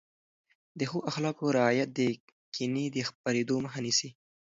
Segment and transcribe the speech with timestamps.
[0.79, 1.99] د ښو اخلاقو رعایت د
[2.53, 4.09] کینې د خپرېدو مخه نیسي.